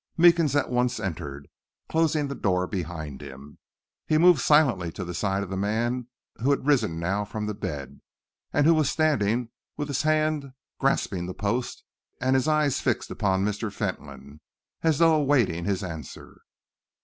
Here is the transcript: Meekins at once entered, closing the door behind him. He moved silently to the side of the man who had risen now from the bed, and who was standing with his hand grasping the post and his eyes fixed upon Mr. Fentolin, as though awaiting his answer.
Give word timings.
Meekins 0.17 0.55
at 0.55 0.71
once 0.71 0.99
entered, 0.99 1.47
closing 1.87 2.27
the 2.27 2.33
door 2.33 2.65
behind 2.65 3.21
him. 3.21 3.59
He 4.07 4.17
moved 4.17 4.41
silently 4.41 4.91
to 4.93 5.05
the 5.05 5.13
side 5.13 5.43
of 5.43 5.51
the 5.51 5.55
man 5.55 6.07
who 6.37 6.49
had 6.49 6.65
risen 6.65 6.97
now 6.99 7.23
from 7.23 7.45
the 7.45 7.53
bed, 7.53 8.01
and 8.51 8.65
who 8.65 8.73
was 8.73 8.89
standing 8.89 9.49
with 9.77 9.89
his 9.89 10.01
hand 10.01 10.53
grasping 10.79 11.27
the 11.27 11.35
post 11.35 11.83
and 12.19 12.35
his 12.35 12.47
eyes 12.47 12.81
fixed 12.81 13.11
upon 13.11 13.45
Mr. 13.45 13.71
Fentolin, 13.71 14.41
as 14.81 14.97
though 14.97 15.13
awaiting 15.13 15.65
his 15.65 15.83
answer. 15.83 16.41